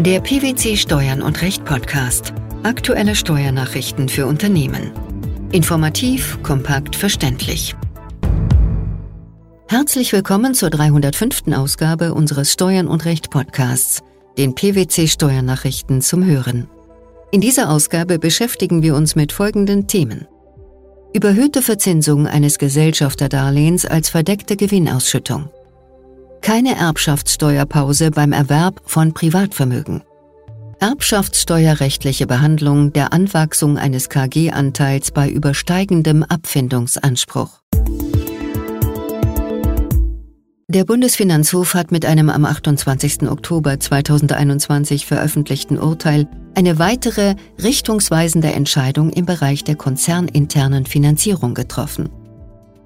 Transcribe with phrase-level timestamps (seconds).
[0.00, 2.34] Der PwC Steuern und Recht Podcast.
[2.64, 4.90] Aktuelle Steuernachrichten für Unternehmen.
[5.52, 7.76] Informativ, kompakt, verständlich.
[9.68, 11.54] Herzlich willkommen zur 305.
[11.54, 14.02] Ausgabe unseres Steuern und Recht Podcasts,
[14.36, 16.68] den PwC Steuernachrichten zum Hören.
[17.30, 20.26] In dieser Ausgabe beschäftigen wir uns mit folgenden Themen.
[21.14, 25.50] Überhöhte Verzinsung eines Gesellschafterdarlehens als verdeckte Gewinnausschüttung.
[26.44, 30.02] Keine Erbschaftssteuerpause beim Erwerb von Privatvermögen.
[30.78, 37.62] Erbschaftssteuerrechtliche Behandlung der Anwachsung eines KG-Anteils bei übersteigendem Abfindungsanspruch.
[40.68, 43.22] Der Bundesfinanzhof hat mit einem am 28.
[43.22, 52.10] Oktober 2021 veröffentlichten Urteil eine weitere richtungsweisende Entscheidung im Bereich der konzerninternen Finanzierung getroffen.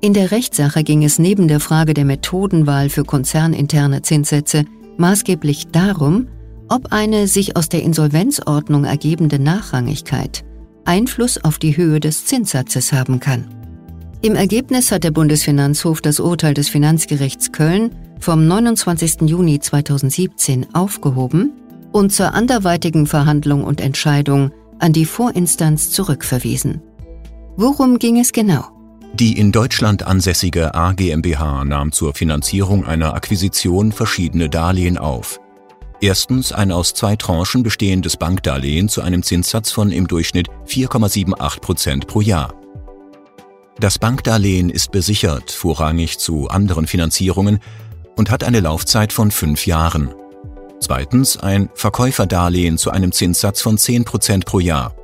[0.01, 4.65] In der Rechtssache ging es neben der Frage der Methodenwahl für konzerninterne Zinssätze
[4.97, 6.29] maßgeblich darum,
[6.69, 10.45] ob eine sich aus der Insolvenzordnung ergebende Nachrangigkeit
[10.85, 13.49] Einfluss auf die Höhe des Zinssatzes haben kann.
[14.23, 17.91] Im Ergebnis hat der Bundesfinanzhof das Urteil des Finanzgerichts Köln
[18.21, 19.23] vom 29.
[19.23, 21.53] Juni 2017 aufgehoben
[21.91, 26.81] und zur anderweitigen Verhandlung und Entscheidung an die Vorinstanz zurückverwiesen.
[27.57, 28.78] Worum ging es genau?
[29.15, 35.41] Die in Deutschland ansässige AGmbH nahm zur Finanzierung einer Akquisition verschiedene Darlehen auf.
[36.01, 42.07] Erstens ein aus zwei Tranchen bestehendes Bankdarlehen zu einem Zinssatz von im Durchschnitt 4,78 Prozent
[42.07, 42.55] pro Jahr.
[43.81, 47.61] Das Bankdarlehen ist besichert, vorrangig zu anderen Finanzierungen,
[48.17, 50.13] und hat eine Laufzeit von fünf Jahren.
[50.81, 54.95] Zweitens ein Verkäuferdarlehen zu einem Zinssatz von 10 Prozent pro Jahr.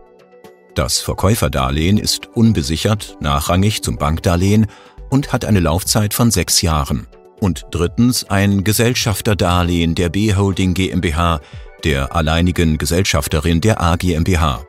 [0.75, 4.67] Das Verkäuferdarlehen ist unbesichert, nachrangig zum Bankdarlehen
[5.09, 7.07] und hat eine Laufzeit von sechs Jahren.
[7.41, 11.41] Und drittens ein Gesellschafterdarlehen der B-Holding GmbH,
[11.85, 14.65] der alleinigen Gesellschafterin der A GmbH.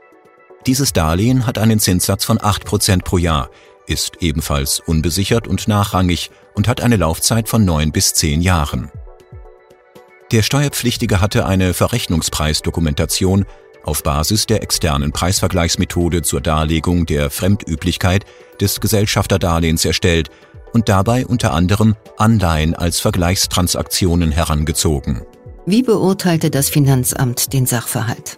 [0.67, 3.49] Dieses Darlehen hat einen Zinssatz von 8% pro Jahr,
[3.87, 8.91] ist ebenfalls unbesichert und nachrangig und hat eine Laufzeit von neun bis zehn Jahren.
[10.31, 13.45] Der Steuerpflichtige hatte eine Verrechnungspreisdokumentation
[13.87, 18.25] auf Basis der externen Preisvergleichsmethode zur Darlegung der Fremdüblichkeit
[18.59, 20.29] des Gesellschafterdarlehens erstellt
[20.73, 25.21] und dabei unter anderem Anleihen als Vergleichstransaktionen herangezogen.
[25.65, 28.37] Wie beurteilte das Finanzamt den Sachverhalt?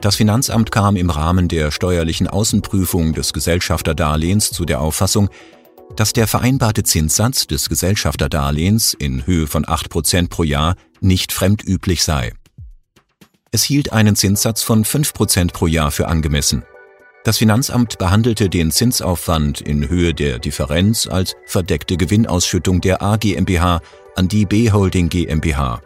[0.00, 5.30] Das Finanzamt kam im Rahmen der steuerlichen Außenprüfung des Gesellschafterdarlehens zu der Auffassung,
[5.96, 12.32] dass der vereinbarte Zinssatz des Gesellschafterdarlehens in Höhe von 8% pro Jahr nicht fremdüblich sei.
[13.54, 16.64] Es hielt einen Zinssatz von 5% pro Jahr für angemessen.
[17.22, 23.80] Das Finanzamt behandelte den Zinsaufwand in Höhe der Differenz als verdeckte Gewinnausschüttung der A GmbH
[24.16, 25.80] an die B Holding GmbH.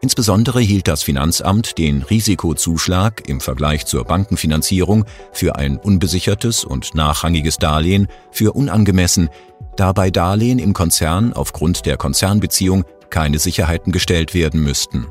[0.00, 7.58] Insbesondere hielt das Finanzamt den Risikozuschlag im Vergleich zur Bankenfinanzierung für ein unbesichertes und nachrangiges
[7.58, 9.28] Darlehen für unangemessen,
[9.76, 15.06] da bei Darlehen im Konzern aufgrund der Konzernbeziehung keine Sicherheiten gestellt werden müssten.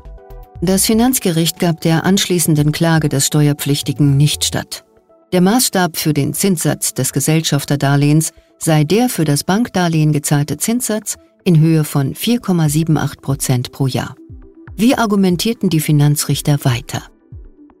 [0.66, 4.86] Das Finanzgericht gab der anschließenden Klage des Steuerpflichtigen nicht statt.
[5.34, 11.60] Der Maßstab für den Zinssatz des Gesellschafterdarlehens sei der für das Bankdarlehen gezahlte Zinssatz in
[11.60, 14.16] Höhe von 4,78 Prozent pro Jahr.
[14.74, 17.02] Wie argumentierten die Finanzrichter weiter?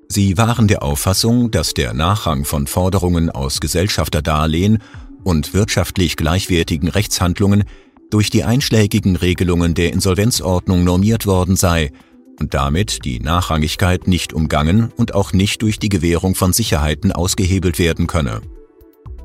[0.08, 4.82] Sie waren der Auffassung, dass der Nachrang von Forderungen aus Gesellschafterdarlehen
[5.22, 7.64] und wirtschaftlich gleichwertigen Rechtshandlungen
[8.10, 11.90] durch die einschlägigen Regelungen der Insolvenzordnung normiert worden sei
[12.40, 17.78] und damit die Nachrangigkeit nicht umgangen und auch nicht durch die Gewährung von Sicherheiten ausgehebelt
[17.78, 18.40] werden könne.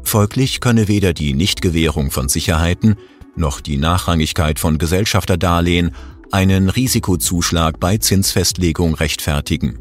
[0.03, 2.96] Folglich könne weder die Nichtgewährung von Sicherheiten
[3.36, 5.92] noch die Nachrangigkeit von Gesellschafterdarlehen
[6.31, 9.80] einen Risikozuschlag bei Zinsfestlegung rechtfertigen.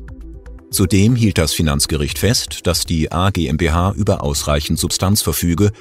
[0.71, 5.73] Zudem hielt das Finanzgericht fest, dass die A GmbH über ausreichend Substanz verfüge,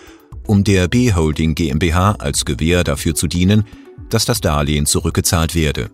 [0.46, 3.66] um der B Holding GmbH als Gewähr dafür zu dienen,
[4.10, 5.90] dass das Darlehen zurückgezahlt werde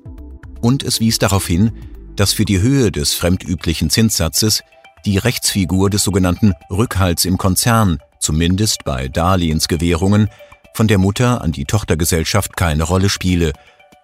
[0.64, 1.72] und es wies darauf hin,
[2.16, 4.64] dass für die Höhe des fremdüblichen Zinssatzes
[5.06, 10.30] die Rechtsfigur des sogenannten Rückhalts im Konzern, zumindest bei Darlehensgewährungen,
[10.74, 13.52] von der Mutter an die Tochtergesellschaft keine Rolle spiele,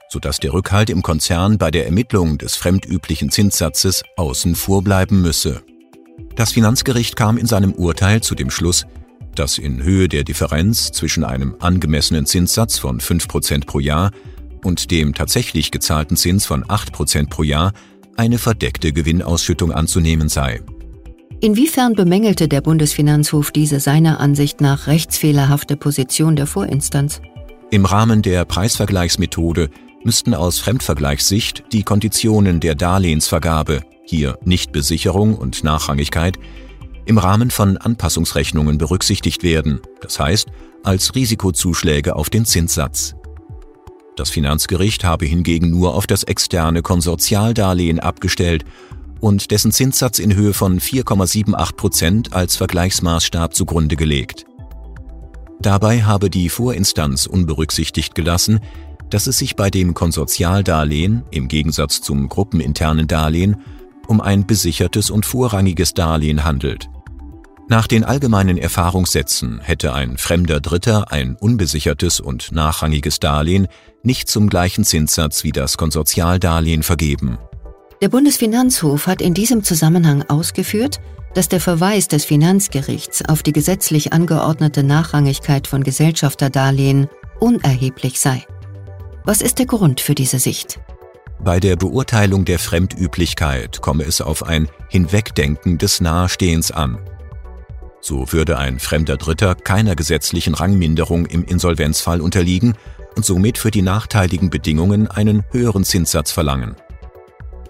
[0.10, 5.64] sodass der Rückhalt im Konzern bei der Ermittlung des fremdüblichen Zinssatzes außen vor bleiben müsse.
[6.36, 8.86] Das Finanzgericht kam in seinem Urteil zu dem Schluss,
[9.34, 14.12] dass in Höhe der Differenz zwischen einem angemessenen Zinssatz von 5% pro Jahr
[14.64, 17.74] und dem tatsächlich gezahlten Zins von 8% pro Jahr
[18.16, 20.62] eine verdeckte Gewinnausschüttung anzunehmen sei.
[21.42, 27.22] Inwiefern bemängelte der Bundesfinanzhof diese seiner Ansicht nach rechtsfehlerhafte Position der Vorinstanz?
[27.72, 29.70] Im Rahmen der Preisvergleichsmethode
[30.04, 36.38] müssten aus Fremdvergleichssicht die Konditionen der Darlehensvergabe, hier Nichtbesicherung und Nachrangigkeit,
[37.06, 40.48] im Rahmen von Anpassungsrechnungen berücksichtigt werden, das heißt
[40.84, 43.16] als Risikozuschläge auf den Zinssatz.
[44.20, 48.66] Das Finanzgericht habe hingegen nur auf das externe Konsortialdarlehen abgestellt
[49.22, 54.46] und dessen Zinssatz in Höhe von 4,78 Prozent als Vergleichsmaßstab zugrunde gelegt.
[55.62, 58.60] Dabei habe die Vorinstanz unberücksichtigt gelassen,
[59.10, 63.62] dass es sich bei dem Konsortialdarlehen im Gegensatz zum gruppeninternen Darlehen
[64.08, 66.90] um ein besichertes und vorrangiges Darlehen handelt.
[67.72, 73.68] Nach den allgemeinen Erfahrungssätzen hätte ein fremder Dritter ein unbesichertes und nachrangiges Darlehen
[74.02, 77.38] nicht zum gleichen Zinssatz wie das Konsortialdarlehen vergeben.
[78.02, 81.00] Der Bundesfinanzhof hat in diesem Zusammenhang ausgeführt,
[81.36, 87.08] dass der Verweis des Finanzgerichts auf die gesetzlich angeordnete Nachrangigkeit von Gesellschafterdarlehen
[87.40, 88.48] unerheblich sei.
[89.26, 90.80] Was ist der Grund für diese Sicht?
[91.40, 96.98] Bei der Beurteilung der Fremdüblichkeit komme es auf ein Hinwegdenken des Nahestehens an.
[98.02, 102.76] So würde ein fremder Dritter keiner gesetzlichen Rangminderung im Insolvenzfall unterliegen
[103.16, 106.76] und somit für die nachteiligen Bedingungen einen höheren Zinssatz verlangen.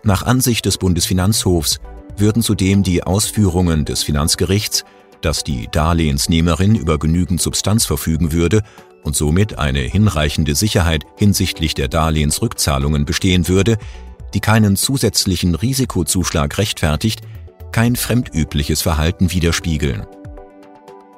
[0.04, 1.80] Nach Ansicht des Bundesfinanzhofs
[2.18, 4.86] würden zudem die Ausführungen des Finanzgerichts,
[5.22, 8.62] dass die Darlehensnehmerin über genügend Substanz verfügen würde
[9.04, 13.78] und somit eine hinreichende Sicherheit hinsichtlich der Darlehensrückzahlungen bestehen würde,
[14.34, 17.22] die keinen zusätzlichen Risikozuschlag rechtfertigt,
[17.72, 20.06] kein fremdübliches Verhalten widerspiegeln.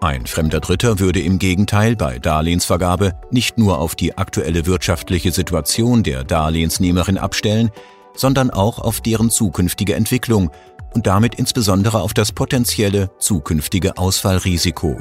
[0.04, 6.02] Ein fremder Dritter würde im Gegenteil bei Darlehensvergabe nicht nur auf die aktuelle wirtschaftliche Situation
[6.02, 7.70] der Darlehensnehmerin abstellen,
[8.16, 10.50] sondern auch auf deren zukünftige Entwicklung
[10.96, 15.00] und damit insbesondere auf das potenzielle zukünftige Ausfallrisiko.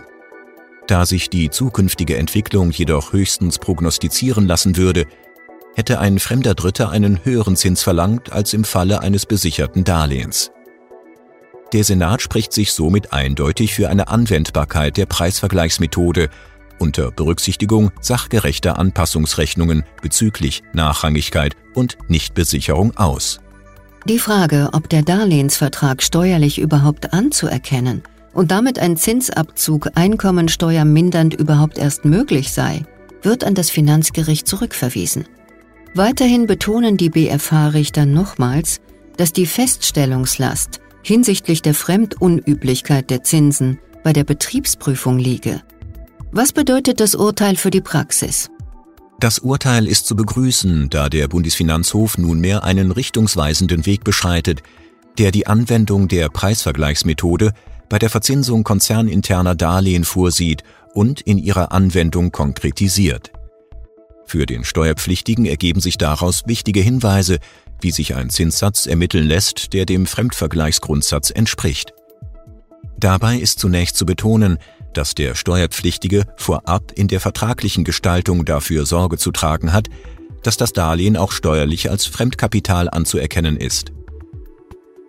[0.87, 5.07] Da sich die zukünftige Entwicklung jedoch höchstens prognostizieren lassen würde,
[5.77, 10.51] hätte ein fremder Dritter einen höheren Zins verlangt als im Falle eines besicherten Darlehens.
[11.73, 16.29] Der Senat spricht sich somit eindeutig für eine Anwendbarkeit der Preisvergleichsmethode
[16.81, 23.41] unter Berücksichtigung sachgerechter Anpassungsrechnungen bezüglich Nachrangigkeit und Nichtbesicherung aus.
[24.07, 28.03] Die Frage, ob der Darlehensvertrag steuerlich überhaupt anzuerkennen
[28.33, 32.83] und damit ein Zinsabzug einkommensteuermindernd überhaupt erst möglich sei,
[33.23, 35.27] wird an das Finanzgericht zurückverwiesen.
[35.95, 38.81] Weiterhin betonen die BFH-Richter nochmals,
[39.19, 45.63] dass die Feststellungslast hinsichtlich der Fremdunüblichkeit der Zinsen bei der Betriebsprüfung liege.
[46.33, 48.51] Was bedeutet das Urteil für die Praxis?
[49.19, 54.63] Das Urteil ist zu begrüßen, da der Bundesfinanzhof nunmehr einen richtungsweisenden Weg beschreitet,
[55.19, 57.53] der die Anwendung der Preisvergleichsmethode
[57.91, 60.63] bei der Verzinsung konzerninterner Darlehen vorsieht
[60.95, 63.33] und in ihrer Anwendung konkretisiert.
[64.25, 67.41] Für den Steuerpflichtigen ergeben sich daraus wichtige Hinweise,
[67.83, 71.93] wie sich ein Zinssatz ermitteln lässt, der dem Fremdvergleichsgrundsatz entspricht.
[72.99, 74.59] Dabei ist zunächst zu betonen,
[74.93, 79.89] dass der Steuerpflichtige vorab in der vertraglichen Gestaltung dafür Sorge zu tragen hat,
[80.43, 83.93] dass das Darlehen auch steuerlich als Fremdkapital anzuerkennen ist.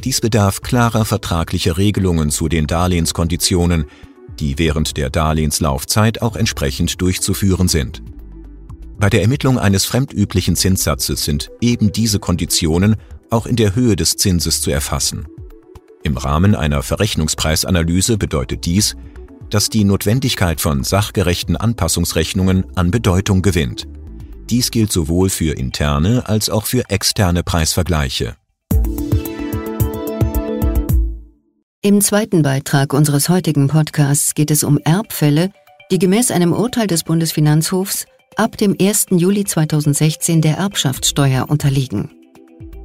[0.03, 3.85] Dies bedarf klarer vertraglicher Regelungen zu den Darlehenskonditionen,
[4.39, 8.01] die während der Darlehenslaufzeit auch entsprechend durchzuführen sind.
[9.01, 12.97] Bei der Ermittlung eines fremdüblichen Zinssatzes sind eben diese Konditionen
[13.31, 15.25] auch in der Höhe des Zinses zu erfassen.
[16.03, 18.95] Im Rahmen einer Verrechnungspreisanalyse bedeutet dies,
[19.49, 23.87] dass die Notwendigkeit von sachgerechten Anpassungsrechnungen an Bedeutung gewinnt.
[24.51, 28.35] Dies gilt sowohl für interne als auch für externe Preisvergleiche.
[31.81, 35.49] Im zweiten Beitrag unseres heutigen Podcasts geht es um Erbfälle,
[35.89, 39.07] die gemäß einem Urteil des Bundesfinanzhofs ab dem 1.
[39.11, 42.09] Juli 2016 der Erbschaftssteuer unterliegen.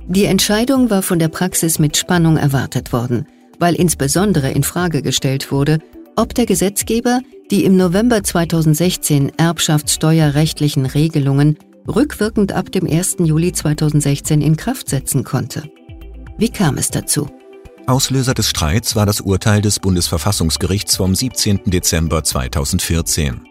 [0.06, 3.26] Die Entscheidung war von der Praxis mit Spannung erwartet worden,
[3.58, 5.78] weil insbesondere in Frage gestellt wurde,
[6.16, 13.16] ob der Gesetzgeber die im November 2016 erbschaftssteuerrechtlichen Regelungen rückwirkend ab dem 1.
[13.20, 15.62] Juli 2016 in Kraft setzen konnte.
[16.38, 17.28] Wie kam es dazu?
[17.86, 21.60] Auslöser des Streits war das Urteil des Bundesverfassungsgerichts vom 17.
[21.66, 23.45] Dezember 2014.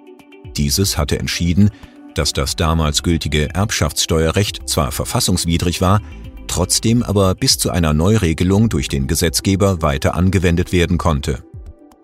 [0.57, 1.69] Dieses hatte entschieden,
[2.15, 6.01] dass das damals gültige Erbschaftssteuerrecht zwar verfassungswidrig war,
[6.47, 11.43] trotzdem aber bis zu einer Neuregelung durch den Gesetzgeber weiter angewendet werden konnte.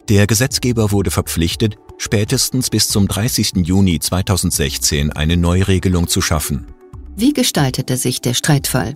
[0.10, 3.66] Der Gesetzgeber wurde verpflichtet, spätestens bis zum 30.
[3.66, 6.68] Juni 2016 eine Neuregelung zu schaffen.
[7.16, 8.94] Wie gestaltete sich der Streitfall?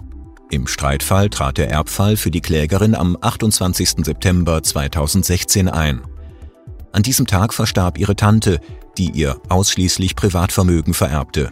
[0.51, 4.05] Im Streitfall trat der Erbfall für die Klägerin am 28.
[4.05, 6.01] September 2016 ein.
[6.91, 8.59] An diesem Tag verstarb ihre Tante,
[8.97, 11.51] die ihr ausschließlich Privatvermögen vererbte.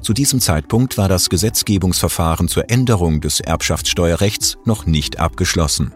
[0.00, 5.94] Zu diesem Zeitpunkt war das Gesetzgebungsverfahren zur Änderung des Erbschaftssteuerrechts noch nicht abgeschlossen.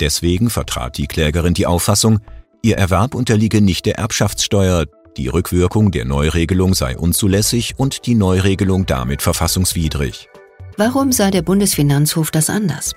[0.00, 2.20] Deswegen vertrat die Klägerin die Auffassung,
[2.62, 4.86] ihr Erwerb unterliege nicht der Erbschaftssteuer,
[5.16, 10.28] die Rückwirkung der Neuregelung sei unzulässig und die Neuregelung damit verfassungswidrig.
[10.76, 12.92] Warum sah der Bundesfinanzhof das anders?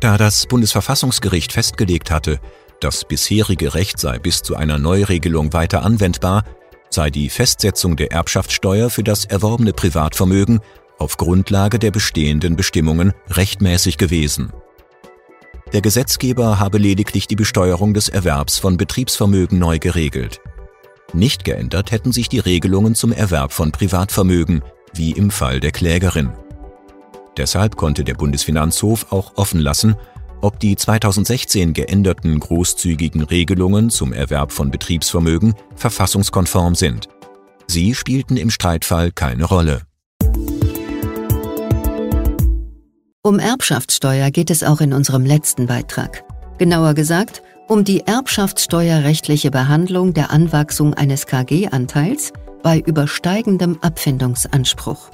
[0.00, 2.40] Da das Bundesverfassungsgericht festgelegt hatte,
[2.80, 6.44] das bisherige Recht sei bis zu einer Neuregelung weiter anwendbar,
[6.88, 10.60] sei die Festsetzung der Erbschaftssteuer für das erworbene Privatvermögen
[10.98, 14.52] auf Grundlage der bestehenden Bestimmungen rechtmäßig gewesen.
[15.72, 20.40] Der Gesetzgeber habe lediglich die Besteuerung des Erwerbs von Betriebsvermögen neu geregelt.
[21.12, 24.62] Nicht geändert hätten sich die Regelungen zum Erwerb von Privatvermögen,
[24.94, 26.30] wie im Fall der Klägerin.
[27.36, 29.96] Deshalb konnte der Bundesfinanzhof auch offen lassen,
[30.40, 37.08] ob die 2016 geänderten großzügigen Regelungen zum Erwerb von Betriebsvermögen verfassungskonform sind.
[37.66, 39.82] Sie spielten im Streitfall keine Rolle.
[43.22, 46.24] Um Erbschaftssteuer geht es auch in unserem letzten Beitrag.
[46.58, 52.32] Genauer gesagt, um die erbschaftssteuerrechtliche Behandlung der Anwachsung eines KG-Anteils
[52.62, 55.10] bei übersteigendem Abfindungsanspruch.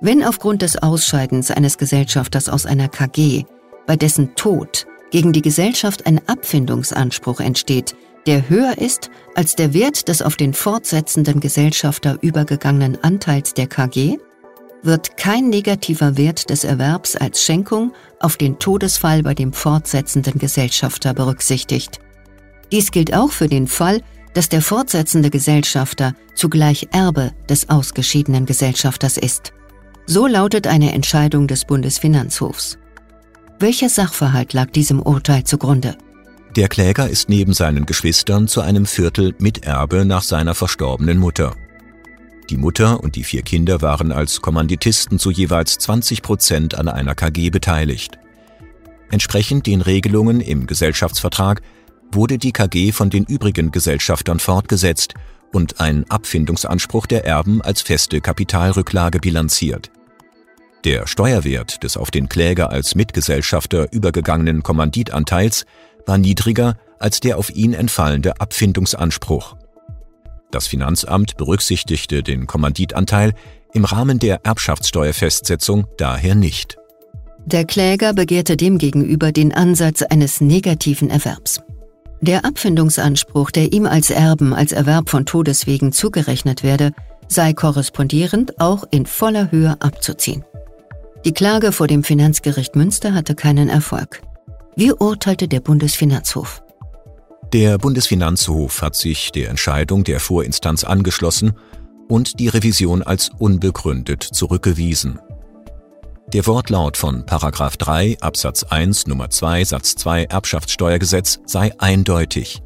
[0.00, 3.44] Wenn aufgrund des Ausscheidens eines Gesellschafters aus einer KG
[3.86, 7.94] bei dessen Tod gegen die Gesellschaft ein Abfindungsanspruch entsteht,
[8.26, 14.18] der höher ist als der Wert des auf den fortsetzenden Gesellschafter übergegangenen Anteils der KG,
[14.82, 21.14] wird kein negativer Wert des Erwerbs als Schenkung auf den Todesfall bei dem fortsetzenden Gesellschafter
[21.14, 22.00] berücksichtigt.
[22.72, 24.02] Dies gilt auch für den Fall,
[24.34, 29.52] dass der fortsetzende Gesellschafter zugleich Erbe des ausgeschiedenen Gesellschafters ist.
[30.06, 32.78] So lautet eine Entscheidung des Bundesfinanzhofs.
[33.62, 35.96] Welcher Sachverhalt lag diesem Urteil zugrunde?
[36.56, 41.54] Der Kläger ist neben seinen Geschwistern zu einem Viertel Miterbe nach seiner verstorbenen Mutter.
[42.50, 47.14] Die Mutter und die vier Kinder waren als Kommanditisten zu jeweils 20 Prozent an einer
[47.14, 48.18] KG beteiligt.
[49.12, 51.62] Entsprechend den Regelungen im Gesellschaftsvertrag
[52.10, 55.14] wurde die KG von den übrigen Gesellschaftern fortgesetzt
[55.52, 59.92] und ein Abfindungsanspruch der Erben als feste Kapitalrücklage bilanziert.
[60.84, 65.64] Der Steuerwert des auf den Kläger als Mitgesellschafter übergegangenen Kommanditanteils
[66.06, 69.56] war niedriger als der auf ihn entfallende Abfindungsanspruch.
[70.50, 73.32] Das Finanzamt berücksichtigte den Kommanditanteil
[73.72, 76.76] im Rahmen der Erbschaftssteuerfestsetzung daher nicht.
[77.44, 81.60] Der Kläger begehrte demgegenüber den Ansatz eines negativen Erwerbs.
[82.20, 86.92] Der Abfindungsanspruch, der ihm als Erben als Erwerb von Todeswegen zugerechnet werde,
[87.26, 90.44] sei korrespondierend auch in voller Höhe abzuziehen.
[91.24, 94.22] Die Klage vor dem Finanzgericht Münster hatte keinen Erfolg.
[94.74, 96.62] Wie urteilte der Bundesfinanzhof?
[97.52, 101.52] Der Bundesfinanzhof hat sich der Entscheidung der Vorinstanz angeschlossen
[102.08, 105.20] und die Revision als unbegründet zurückgewiesen.
[106.32, 112.62] Der Wortlaut von 3 Absatz 1 Nummer 2 Satz 2 Erbschaftssteuergesetz sei eindeutig.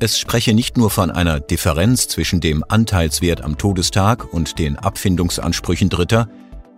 [0.00, 5.90] Es spreche nicht nur von einer Differenz zwischen dem Anteilswert am Todestag und den Abfindungsansprüchen
[5.90, 6.28] Dritter,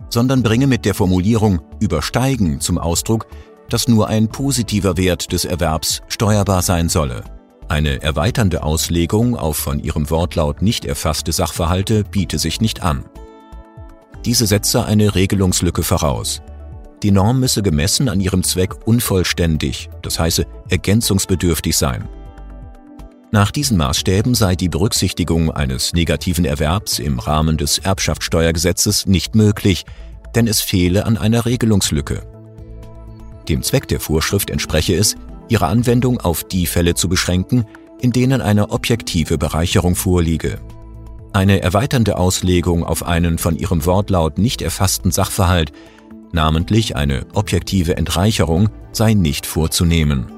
[0.09, 3.27] sondern bringe mit der Formulierung übersteigen zum Ausdruck,
[3.69, 7.23] dass nur ein positiver Wert des Erwerbs steuerbar sein solle.
[7.67, 13.03] Eine erweiternde Auslegung auf von ihrem Wortlaut nicht erfasste Sachverhalte biete sich nicht an.
[14.23, 16.41] Diese setze eine Regelungslücke voraus.
[17.03, 22.07] Die Norm müsse gemessen an ihrem Zweck unvollständig, das heiße ergänzungsbedürftig sein.
[23.31, 29.85] Nach diesen Maßstäben sei die Berücksichtigung eines negativen Erwerbs im Rahmen des Erbschaftssteuergesetzes nicht möglich,
[30.33, 32.21] denn es fehle an einer Regelungslücke.
[33.49, 35.15] Dem Zweck der Vorschrift entspreche es,
[35.49, 37.65] ihre Anwendung auf die Fälle zu beschränken,
[37.99, 40.59] in denen eine objektive Bereicherung vorliege.
[41.33, 45.73] Eine erweiternde Auslegung auf einen von ihrem Wortlaut nicht erfassten Sachverhalt,
[46.31, 50.36] namentlich eine objektive Entreicherung, sei nicht vorzunehmen.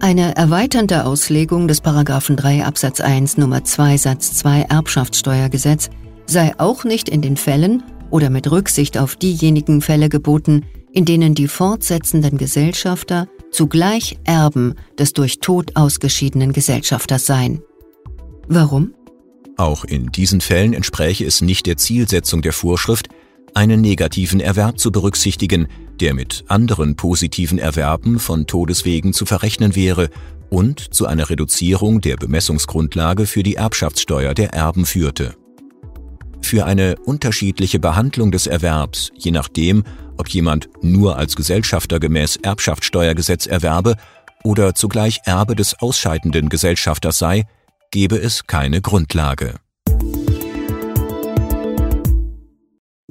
[0.00, 5.90] Eine erweiternde Auslegung des Paragraphen 3 Absatz 1 Nummer 2 Satz 2 Erbschaftssteuergesetz
[6.24, 11.34] sei auch nicht in den Fällen oder mit Rücksicht auf diejenigen Fälle geboten, in denen
[11.34, 17.60] die fortsetzenden Gesellschafter zugleich Erben des durch Tod ausgeschiedenen Gesellschafters seien.
[18.46, 18.94] Warum?
[19.56, 23.08] Auch in diesen Fällen entspräche es nicht der Zielsetzung der Vorschrift,
[23.52, 25.66] einen negativen Erwerb zu berücksichtigen,
[25.98, 30.08] der mit anderen positiven Erwerben von Todeswegen zu verrechnen wäre
[30.50, 35.34] und zu einer Reduzierung der Bemessungsgrundlage für die Erbschaftssteuer der Erben führte.
[36.40, 39.84] Für eine unterschiedliche Behandlung des Erwerbs, je nachdem,
[40.16, 43.96] ob jemand nur als Gesellschafter gemäß Erbschaftssteuergesetz erwerbe
[44.44, 47.44] oder zugleich Erbe des ausscheidenden Gesellschafters sei,
[47.90, 49.54] gebe es keine Grundlage.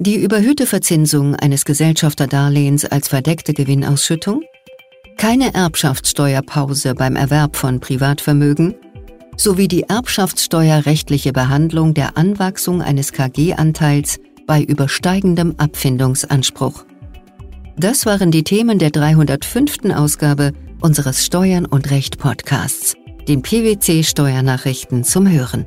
[0.00, 4.42] Die überhöhte Verzinsung eines Gesellschafterdarlehens als verdeckte Gewinnausschüttung,
[5.16, 8.76] keine Erbschaftssteuerpause beim Erwerb von Privatvermögen
[9.36, 16.84] sowie die erbschaftssteuerrechtliche Behandlung der Anwachsung eines KG-Anteils bei übersteigendem Abfindungsanspruch.
[17.76, 19.92] Das waren die Themen der 305.
[19.96, 22.94] Ausgabe unseres Steuern und Recht Podcasts,
[23.26, 25.66] den PwC Steuernachrichten zum Hören.